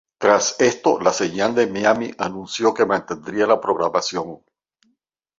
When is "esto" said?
0.59-0.99